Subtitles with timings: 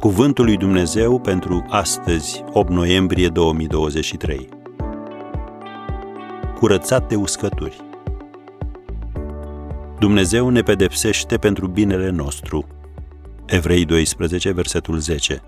[0.00, 4.48] Cuvântul lui Dumnezeu pentru astăzi, 8 noiembrie 2023.
[6.58, 7.80] Curățat de uscături.
[9.98, 12.66] Dumnezeu ne pedepsește pentru binele nostru.
[13.46, 15.42] Evrei 12, versetul 10.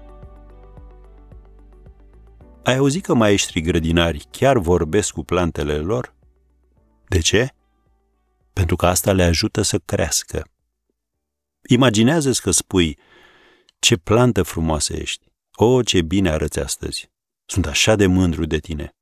[2.63, 6.15] Ai auzit că maestrii grădinari chiar vorbesc cu plantele lor?
[7.09, 7.49] De ce?
[8.53, 10.45] Pentru că asta le ajută să crească.
[11.69, 12.99] Imaginează-ți că spui,
[13.79, 15.27] ce plantă frumoasă ești!
[15.53, 17.11] O, ce bine arăți astăzi!
[17.45, 18.97] Sunt așa de mândru de tine!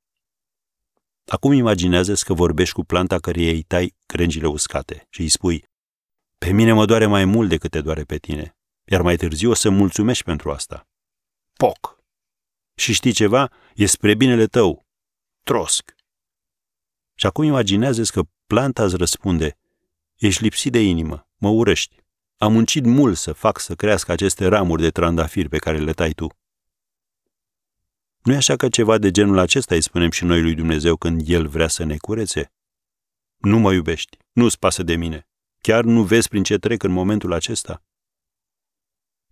[1.25, 5.65] Acum imaginează că vorbești cu planta căreia îi tai crengile uscate și îi spui
[6.37, 9.53] Pe mine mă doare mai mult decât te doare pe tine, iar mai târziu o
[9.53, 10.87] să mulțumești pentru asta.
[11.53, 12.03] Poc!
[12.75, 13.51] Și știi ceva?
[13.75, 14.85] E spre binele tău.
[15.43, 15.95] Trosc!
[17.15, 19.57] Și acum imaginează că planta îți răspunde
[20.15, 22.05] Ești lipsit de inimă, mă urăști.
[22.37, 26.11] Am muncit mult să fac să crească aceste ramuri de trandafiri pe care le tai
[26.11, 26.27] tu.
[28.23, 31.21] Nu e așa că ceva de genul acesta îi spunem și noi lui Dumnezeu când
[31.25, 32.51] El vrea să ne curețe?
[33.37, 35.27] Nu mă iubești, nu-ți pasă de mine.
[35.61, 37.83] Chiar nu vezi prin ce trec în momentul acesta?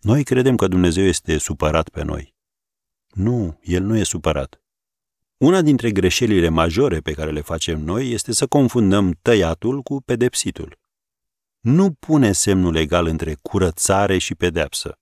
[0.02, 2.36] Noi credem că Dumnezeu este supărat pe noi.
[3.08, 4.62] Nu, El nu e supărat.
[5.38, 10.84] Una dintre greșelile majore pe care le facem noi este să confundăm tăiatul cu pedepsitul
[11.66, 15.00] nu pune semnul egal între curățare și pedeapsă.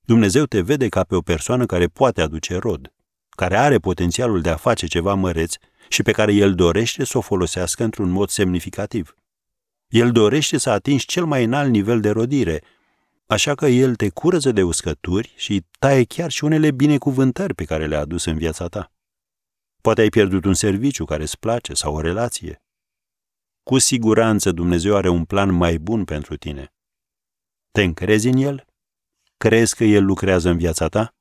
[0.00, 2.92] Dumnezeu te vede ca pe o persoană care poate aduce rod,
[3.28, 5.54] care are potențialul de a face ceva măreț
[5.88, 9.14] și pe care El dorește să o folosească într-un mod semnificativ.
[9.88, 12.62] El dorește să atingi cel mai înalt nivel de rodire,
[13.26, 17.86] așa că El te curăță de uscături și taie chiar și unele binecuvântări pe care
[17.86, 18.92] le-a adus în viața ta.
[19.80, 22.60] Poate ai pierdut un serviciu care îți place sau o relație.
[23.70, 26.74] Cu siguranță Dumnezeu are un plan mai bun pentru tine.
[27.70, 28.66] Te încrezi în El?
[29.36, 31.14] Crezi că El lucrează în viața ta?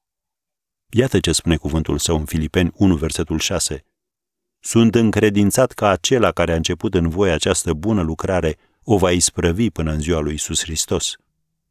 [0.90, 3.86] Iată ce spune cuvântul său în Filipeni 1, versetul 6.
[4.60, 9.70] Sunt încredințat că acela care a început în voi această bună lucrare o va isprăvi
[9.70, 11.16] până în ziua lui Isus Hristos.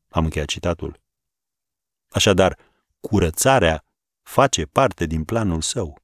[0.08, 1.00] Am încheiat citatul.
[2.08, 2.58] Așadar,
[3.00, 3.84] curățarea
[4.22, 6.03] face parte din planul său.